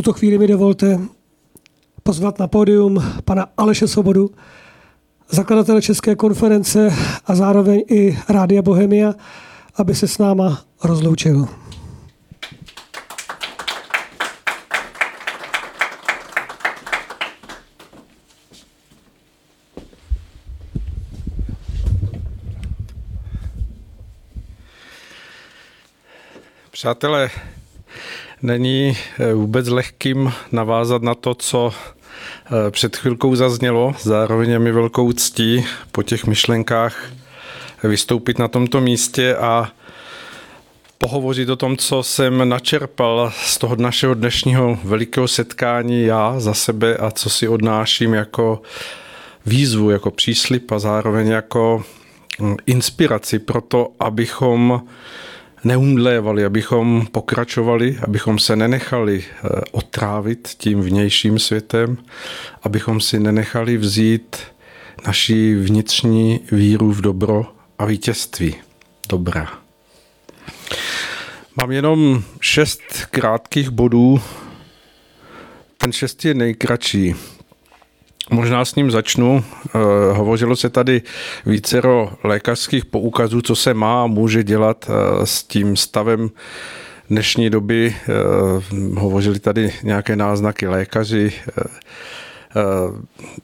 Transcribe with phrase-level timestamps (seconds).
[0.00, 1.00] tuto chvíli mi dovolte
[2.02, 4.30] pozvat na pódium pana Aleše Svobodu,
[5.28, 6.88] zakladatele České konference
[7.26, 9.14] a zároveň i Rádia Bohemia,
[9.76, 11.48] aby se s náma rozloučil.
[26.70, 27.30] Přátelé,
[28.42, 33.94] není eh, vůbec lehkým navázat na to, co eh, před chvilkou zaznělo.
[34.02, 37.10] Zároveň je mi velkou ctí po těch myšlenkách
[37.82, 39.68] vystoupit na tomto místě a
[40.98, 46.96] pohovořit o tom, co jsem načerpal z toho našeho dnešního velikého setkání já za sebe
[46.96, 48.62] a co si odnáším jako
[49.46, 51.82] výzvu, jako příslip a zároveň jako
[52.40, 54.82] hm, inspiraci pro to, abychom
[55.64, 61.98] neumdlévali, abychom pokračovali, abychom se nenechali eh, otrávit tím vnějším světem,
[62.62, 64.36] abychom si nenechali vzít
[65.06, 67.46] naši vnitřní víru v dobro
[67.78, 68.54] a vítězství
[69.08, 69.48] dobra.
[71.56, 74.20] Mám jenom šest krátkých bodů.
[75.78, 77.14] Ten šest je nejkratší.
[78.30, 79.44] Možná s ním začnu.
[79.44, 79.78] Eh,
[80.12, 81.02] hovořilo se tady
[81.46, 86.30] vícero lékařských poukazů, co se má a může dělat eh, s tím stavem
[87.10, 87.96] dnešní doby.
[87.96, 88.12] Eh,
[89.00, 91.32] hovořili tady nějaké náznaky lékaři.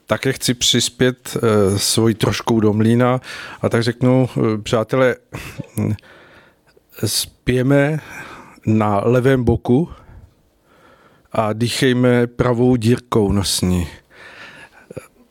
[0.06, 1.36] Také chci přispět
[1.76, 3.20] svojí troškou do mlína
[3.62, 4.28] a tak řeknu,
[4.62, 5.16] přátelé,
[7.04, 8.00] spějeme
[8.66, 9.88] na levém boku
[11.32, 13.86] a dýchejme pravou dírkou nosní.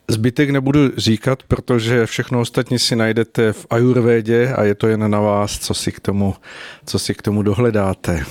[0.08, 5.20] Zbytek nebudu říkat, protože všechno ostatní si najdete v Ajurvédě a je to jen na
[5.20, 6.34] vás, co si k tomu,
[6.86, 8.24] co si k tomu dohledáte.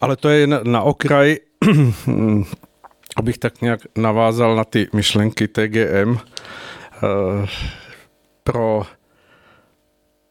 [0.00, 1.36] Ale to je jen na okraj,
[3.16, 6.16] abych tak nějak navázal na ty myšlenky TGM.
[6.16, 7.46] Eh,
[8.44, 8.82] pro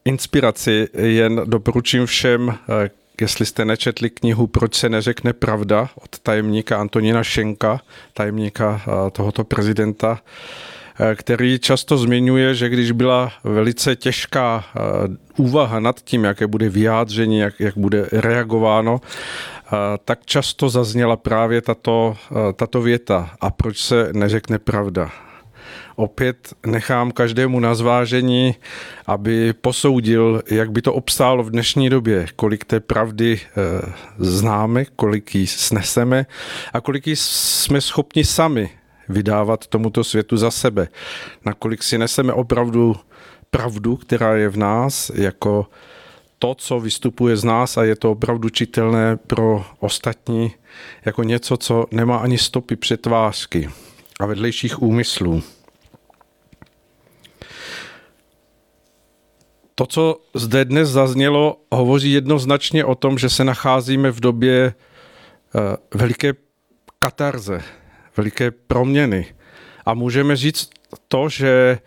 [0.04, 2.90] inspiraci jen doporučím všem, eh,
[3.20, 7.80] jestli jste nečetli knihu Proč se neřekne pravda od tajemníka Antonína Šenka,
[8.12, 10.20] tajemníka eh, tohoto prezidenta,
[11.00, 14.80] eh, který často zmiňuje, že když byla velice těžká eh,
[15.36, 19.00] úvaha nad tím, jaké bude vyjádření, jak, jak bude reagováno,
[20.04, 22.16] tak často zazněla právě tato,
[22.56, 23.30] tato věta.
[23.40, 25.10] A proč se neřekne pravda?
[25.96, 28.54] Opět nechám každému na zvážení,
[29.06, 35.34] aby posoudil, jak by to obstálo v dnešní době, kolik té pravdy eh, známe, kolik
[35.34, 36.26] ji sneseme
[36.72, 38.70] a kolik ji jsme schopni sami
[39.08, 40.88] vydávat tomuto světu za sebe.
[41.44, 42.96] Nakolik si neseme opravdu
[43.50, 45.66] pravdu, která je v nás, jako
[46.38, 50.52] to, co vystupuje z nás a je to opravdu čitelné pro ostatní,
[51.04, 53.68] jako něco, co nemá ani stopy přetvářky
[54.20, 55.42] a vedlejších úmyslů.
[59.84, 65.76] To, co zde dnes zaznělo, hovoří jednoznačně o tom, že se nacházíme v době eh,
[65.94, 66.32] veliké
[66.98, 67.62] katarze,
[68.16, 69.26] veliké proměny.
[69.86, 70.70] A můžeme říct
[71.08, 71.78] to, že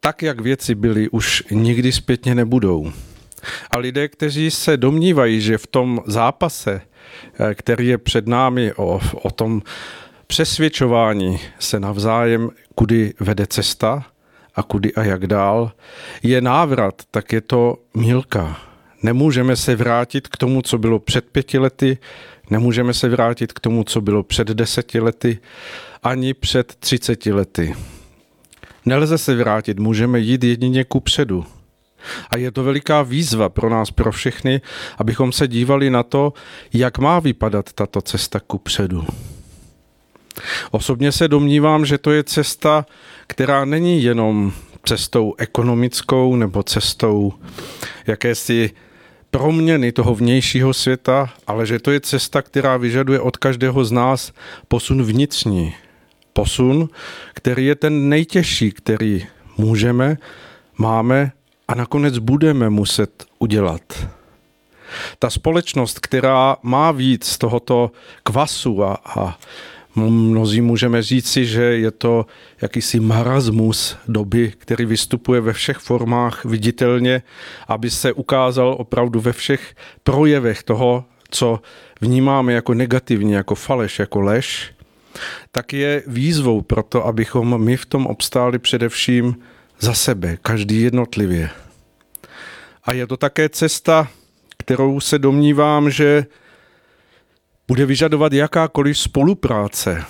[0.00, 2.92] tak, jak věci byly, už nikdy zpětně nebudou.
[3.70, 9.00] A lidé, kteří se domnívají, že v tom zápase, eh, který je před námi o,
[9.22, 9.62] o tom
[10.26, 14.06] přesvědčování se navzájem, kudy vede cesta,
[14.54, 15.72] a kudy a jak dál,
[16.22, 18.56] je návrat, tak je to mílka.
[19.02, 21.98] Nemůžeme se vrátit k tomu, co bylo před pěti lety,
[22.50, 25.38] nemůžeme se vrátit k tomu, co bylo před deseti lety,
[26.02, 27.74] ani před třiceti lety.
[28.86, 31.44] Nelze se vrátit, můžeme jít jedině ku předu.
[32.30, 34.60] A je to veliká výzva pro nás, pro všechny,
[34.98, 36.32] abychom se dívali na to,
[36.72, 39.06] jak má vypadat tato cesta ku předu.
[40.70, 42.86] Osobně se domnívám, že to je cesta,
[43.26, 44.52] která není jenom
[44.84, 47.32] cestou ekonomickou nebo cestou
[48.06, 48.70] jakési
[49.30, 54.32] proměny toho vnějšího světa, ale že to je cesta, která vyžaduje od každého z nás
[54.68, 55.74] posun vnitřní.
[56.32, 56.88] Posun,
[57.34, 59.26] který je ten nejtěžší, který
[59.58, 60.16] můžeme,
[60.78, 61.32] máme
[61.68, 64.08] a nakonec budeme muset udělat.
[65.18, 67.90] Ta společnost, která má víc tohoto
[68.22, 69.38] kvasu a, a
[69.96, 72.26] Mnozí můžeme říci, že je to
[72.62, 77.22] jakýsi marasmus doby, který vystupuje ve všech formách viditelně,
[77.68, 81.60] aby se ukázal opravdu ve všech projevech toho, co
[82.00, 84.74] vnímáme jako negativní, jako faleš, jako lež,
[85.52, 89.36] tak je výzvou pro to, abychom my v tom obstáli především
[89.80, 91.50] za sebe, každý jednotlivě.
[92.84, 94.08] A je to také cesta,
[94.58, 96.26] kterou se domnívám, že
[97.68, 100.04] bude vyžadovat jakákoliv spolupráce,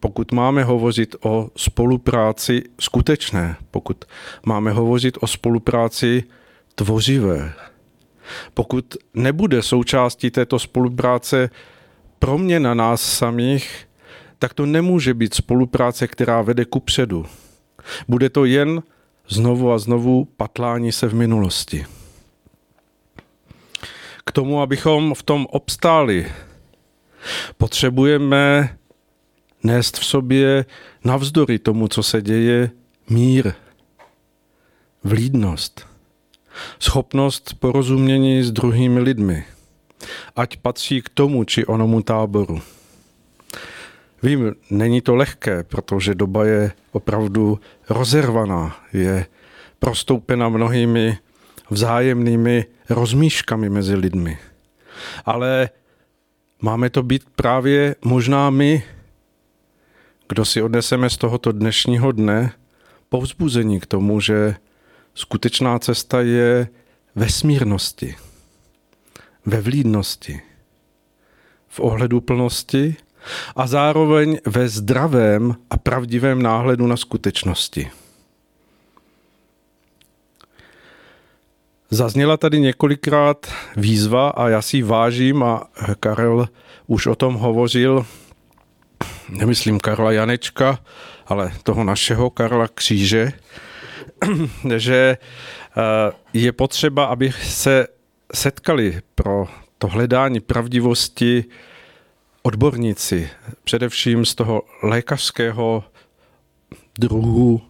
[0.00, 4.04] pokud máme hovořit o spolupráci skutečné, pokud
[4.46, 6.24] máme hovořit o spolupráci
[6.74, 7.52] tvořivé,
[8.54, 11.50] pokud nebude součástí této spolupráce
[12.18, 13.88] proměna nás samých,
[14.38, 17.26] tak to nemůže být spolupráce, která vede ku předu.
[18.08, 18.82] Bude to jen
[19.28, 21.86] znovu a znovu patlání se v minulosti.
[24.24, 26.26] K tomu, abychom v tom obstáli,
[27.56, 28.76] potřebujeme
[29.62, 30.64] nést v sobě
[31.04, 32.70] navzdory tomu, co se děje,
[33.10, 33.52] mír,
[35.04, 35.86] vlídnost,
[36.78, 39.44] schopnost porozumění s druhými lidmi,
[40.36, 42.60] ať patří k tomu či onomu táboru.
[44.22, 49.26] Vím, není to lehké, protože doba je opravdu rozervaná, je
[49.78, 51.18] prostoupena mnohými
[51.70, 54.38] vzájemnými rozmíškami mezi lidmi.
[55.24, 55.70] Ale
[56.62, 58.82] máme to být právě možná my,
[60.28, 62.52] kdo si odneseme z tohoto dnešního dne
[63.08, 64.54] povzbuzení k tomu, že
[65.14, 66.68] skutečná cesta je
[67.14, 68.16] ve smírnosti,
[69.46, 70.40] ve vlídnosti,
[71.68, 72.96] v ohledu plnosti
[73.56, 77.90] a zároveň ve zdravém a pravdivém náhledu na skutečnosti.
[81.90, 85.68] Zazněla tady několikrát výzva a já si vážím a
[86.00, 86.48] Karel
[86.86, 88.06] už o tom hovořil,
[89.28, 90.78] nemyslím Karla Janečka,
[91.26, 93.32] ale toho našeho Karla Kříže,
[94.76, 97.86] že eh, je potřeba, aby se
[98.34, 99.48] setkali pro
[99.78, 101.44] to hledání pravdivosti
[102.42, 103.30] odborníci,
[103.64, 105.84] především z toho lékařského
[106.98, 107.60] druhu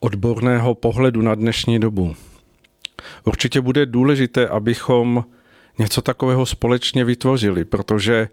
[0.00, 2.16] odborného pohledu na dnešní dobu.
[3.24, 5.24] Určitě bude důležité, abychom
[5.78, 8.28] něco takového společně vytvořili, protože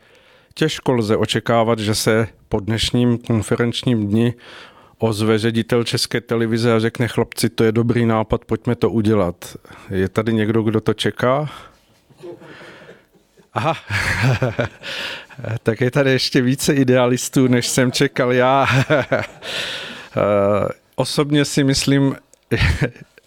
[0.53, 4.33] těžko lze očekávat, že se po dnešním konferenčním dni
[4.97, 9.57] ozve ředitel České televize a řekne chlapci, to je dobrý nápad, pojďme to udělat.
[9.89, 11.49] Je tady někdo, kdo to čeká?
[13.53, 13.75] Aha,
[15.63, 18.67] tak je tady ještě více idealistů, než jsem čekal já.
[20.95, 22.15] Osobně si myslím,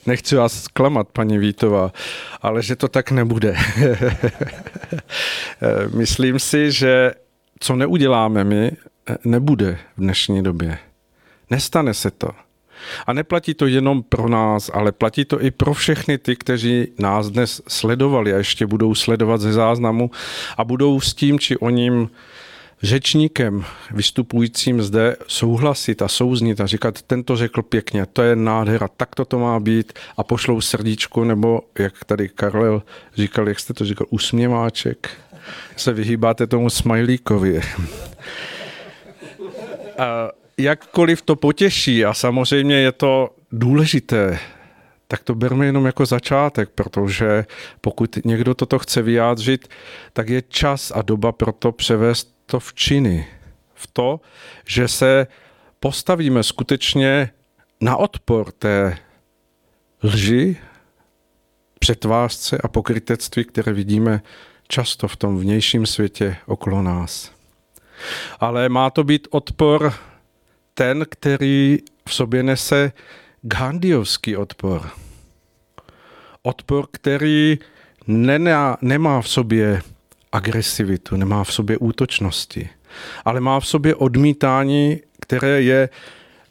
[0.07, 1.93] nechci vás zklamat, paní Vítová,
[2.43, 3.57] ale že to tak nebude.
[5.95, 7.13] myslím si, že
[7.61, 8.73] co neuděláme my,
[9.25, 10.79] nebude v dnešní době.
[11.51, 12.31] Nestane se to.
[13.07, 17.31] A neplatí to jenom pro nás, ale platí to i pro všechny ty, kteří nás
[17.31, 20.11] dnes sledovali a ještě budou sledovat ze záznamu
[20.57, 22.11] a budou s tím či o ním
[22.83, 29.09] řečníkem vystupujícím zde souhlasit a souznit a říkat, tento řekl pěkně, to je nádhera, tak
[29.29, 32.83] to má být a pošlou srdíčku, nebo jak tady Karel
[33.15, 35.11] říkal, jak jste to říkal, usměváček,
[35.77, 37.61] se vyhýbáte tomu smajlíkovi.
[39.99, 44.39] A jakkoliv to potěší a samozřejmě je to důležité,
[45.13, 47.45] tak to berme jenom jako začátek, protože
[47.81, 49.69] pokud někdo toto chce vyjádřit,
[50.13, 53.27] tak je čas a doba pro to převést to v činy.
[53.75, 54.21] V to,
[54.67, 55.27] že se
[55.81, 57.31] postavíme skutečně
[57.81, 58.99] na odpor té
[60.03, 60.57] lži,
[61.79, 64.23] přetvářce a pokrytectví, které vidíme
[64.69, 67.33] často v tom vnějším světě okolo nás.
[68.41, 69.93] Ale má to být odpor
[70.75, 72.93] ten, který v sobě nese
[73.45, 74.91] Gandhiovský odpor.
[76.43, 77.59] Odpor, který
[78.07, 79.83] nemá, nemá v sobě
[80.33, 82.69] agresivitu, nemá v sobě útočnosti,
[83.25, 85.89] ale má v sobě odmítání, které je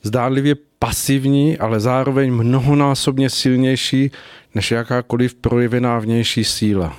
[0.03, 4.11] zdánlivě pasivní, ale zároveň mnohonásobně silnější
[4.55, 6.97] než jakákoliv projevená vnější síla.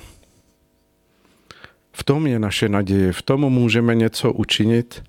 [1.91, 5.03] V tom je naše naděje, v tom můžeme něco učinit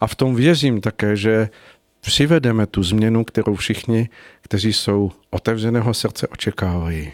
[0.00, 1.48] a v tom věřím také, že
[2.04, 4.08] přivedeme tu změnu, kterou všichni,
[4.40, 7.12] kteří jsou otevřeného srdce, očekávají.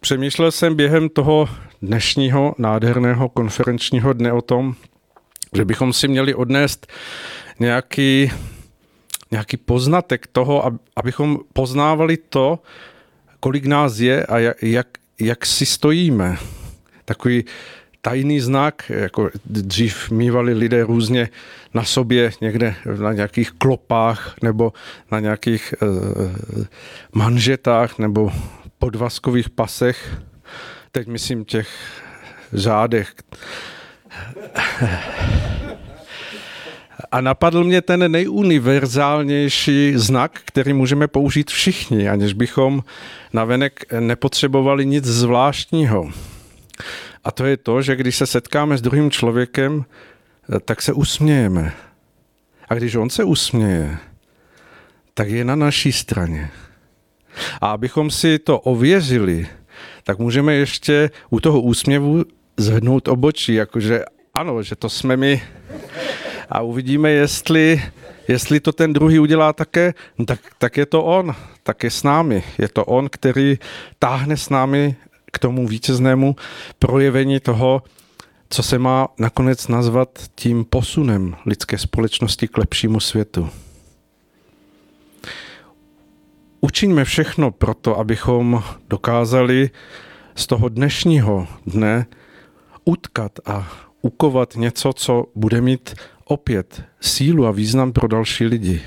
[0.00, 1.48] Přemýšlel jsem během toho
[1.82, 4.74] dnešního nádherného konferenčního dne o tom,
[5.56, 6.86] že bychom si měli odnést
[7.58, 8.30] nějaký,
[9.30, 12.58] nějaký poznatek toho, abychom poznávali to,
[13.40, 14.88] kolik nás je a jak, jak,
[15.20, 16.36] jak si stojíme.
[17.04, 17.44] Takový
[18.06, 21.28] tajný znak, jako dřív mývali lidé různě
[21.74, 24.72] na sobě někde na nějakých klopách nebo
[25.10, 25.88] na nějakých uh,
[27.12, 28.32] manžetách nebo
[28.78, 30.18] podvazkových pasech.
[30.92, 31.68] Teď myslím těch
[32.52, 33.14] řádech.
[37.10, 42.84] A napadl mě ten nejuniverzálnější znak, který můžeme použít všichni, aniž bychom
[43.32, 46.10] navenek nepotřebovali nic zvláštního.
[47.26, 49.84] A to je to, že když se setkáme s druhým člověkem,
[50.64, 51.72] tak se usmějeme.
[52.68, 53.98] A když on se usměje,
[55.14, 56.50] tak je na naší straně.
[57.60, 59.46] A abychom si to ověřili,
[60.04, 62.24] tak můžeme ještě u toho úsměvu
[62.56, 64.04] zvednout obočí, jakože
[64.34, 65.42] ano, že to jsme my.
[66.50, 67.82] A uvidíme, jestli,
[68.28, 72.02] jestli to ten druhý udělá také, no tak, tak je to on, tak je s
[72.02, 72.42] námi.
[72.58, 73.58] Je to on, který
[73.98, 74.96] táhne s námi
[75.36, 76.36] k tomu vítěznému
[76.78, 77.82] projevení toho,
[78.50, 83.50] co se má nakonec nazvat tím posunem lidské společnosti k lepšímu světu.
[86.60, 89.70] Učiňme všechno proto, abychom dokázali
[90.34, 92.06] z toho dnešního dne
[92.84, 98.82] utkat a ukovat něco, co bude mít opět sílu a význam pro další lidi.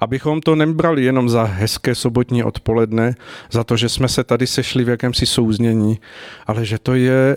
[0.00, 3.14] Abychom to nebrali jenom za hezké sobotní odpoledne,
[3.50, 6.00] za to, že jsme se tady sešli v jakémsi souznění,
[6.46, 7.36] ale že to je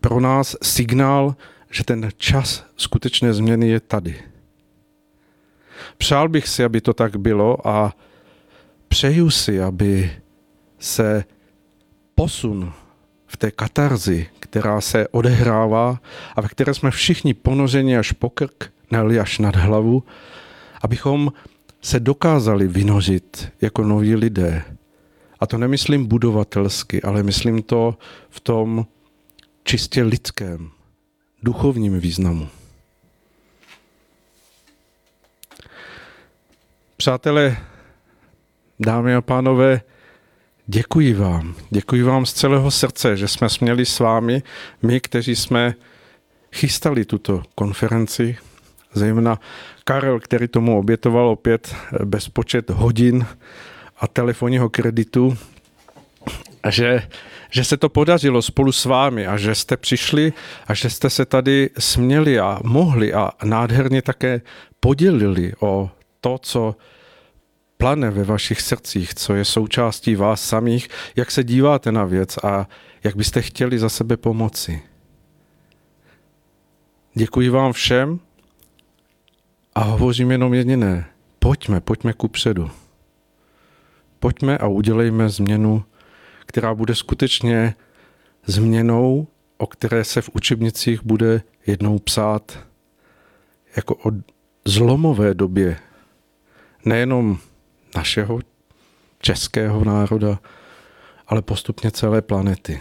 [0.00, 1.34] pro nás signál,
[1.70, 4.14] že ten čas skutečné změny je tady.
[5.98, 7.92] Přál bych si, aby to tak bylo a
[8.88, 10.10] přeju si, aby
[10.78, 11.24] se
[12.14, 12.72] posun
[13.26, 16.00] v té katarzi, která se odehrává
[16.36, 20.02] a ve které jsme všichni ponořeni až po krk, ne až nad hlavu,
[20.82, 21.32] abychom
[21.84, 24.62] se dokázali vynořit jako noví lidé.
[25.40, 27.98] A to nemyslím budovatelsky, ale myslím to
[28.30, 28.86] v tom
[29.64, 30.70] čistě lidském,
[31.42, 32.48] duchovním významu.
[36.96, 37.56] Přátelé,
[38.80, 39.80] dámy a pánové,
[40.66, 41.54] děkuji vám.
[41.70, 44.42] Děkuji vám z celého srdce, že jsme směli s vámi,
[44.82, 45.74] my, kteří jsme
[46.52, 48.36] chystali tuto konferenci,
[48.94, 49.40] zejména
[49.84, 51.74] Karel, který tomu obětoval opět
[52.04, 53.26] bezpočet hodin
[53.96, 55.36] a telefonního kreditu,
[56.70, 57.02] že,
[57.50, 60.32] že se to podařilo spolu s vámi a že jste přišli
[60.66, 64.40] a že jste se tady směli a mohli a nádherně také
[64.80, 66.76] podělili o to, co
[67.76, 72.68] plane ve vašich srdcích, co je součástí vás samých, jak se díváte na věc a
[73.04, 74.82] jak byste chtěli za sebe pomoci.
[77.14, 78.20] Děkuji vám všem
[79.84, 81.06] hovořím jenom jediné.
[81.38, 82.70] Pojďme, pojďme ku předu.
[84.18, 85.84] Pojďme a udělejme změnu,
[86.46, 87.74] která bude skutečně
[88.46, 89.26] změnou,
[89.56, 92.58] o které se v učebnicích bude jednou psát
[93.76, 94.12] jako o
[94.64, 95.78] zlomové době
[96.84, 97.38] nejenom
[97.96, 98.40] našeho
[99.20, 100.38] českého národa,
[101.26, 102.80] ale postupně celé planety.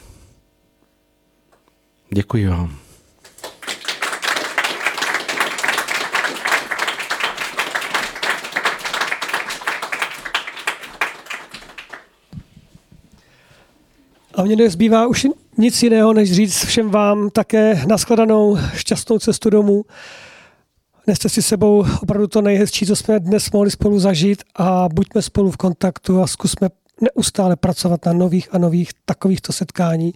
[2.13, 2.82] Děkuji vám.
[14.33, 19.85] A mně nezbývá už nic jiného, než říct všem vám také naskladanou šťastnou cestu domů.
[21.07, 25.51] Neste si sebou opravdu to nejhezčí, co jsme dnes mohli spolu zažít a buďme spolu
[25.51, 26.69] v kontaktu a zkusme
[27.01, 30.13] neustále pracovat na nových a nových takovýchto setkání,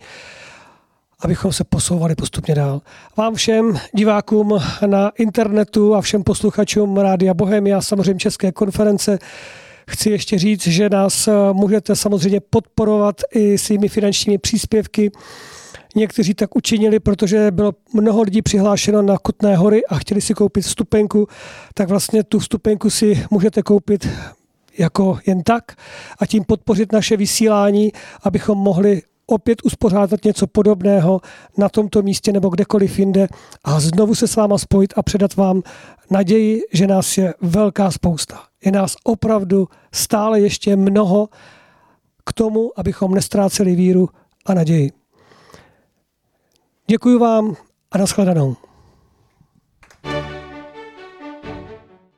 [1.20, 2.82] abychom se posouvali postupně dál.
[3.18, 9.20] Vám všem divákům na internetu a všem posluchačům Rádia Bohemia, samozřejmě České konference,
[9.89, 15.12] chci ještě říct, že nás můžete samozřejmě podporovat i svými finančními příspěvky.
[15.96, 20.62] Někteří tak učinili, protože bylo mnoho lidí přihlášeno na Kutné hory a chtěli si koupit
[20.62, 21.27] vstupenku,
[21.74, 24.08] tak vlastně tu vstupenku si můžete koupit
[24.77, 25.63] jako jen tak
[26.20, 27.91] a tím podpořit naše vysílání,
[28.24, 31.22] abychom mohli opět uspořádat něco podobného
[31.57, 33.27] na tomto místě nebo kdekoliv jinde
[33.63, 35.62] a znovu se s váma spojit a předat vám
[36.12, 38.43] naději, že nás je velká spousta.
[38.65, 41.29] Je nás opravdu stále ještě mnoho
[42.25, 44.10] k tomu, abychom nestráceli víru
[44.46, 44.91] a naději.
[46.88, 47.55] Děkuji vám
[47.91, 48.67] a nashledanou.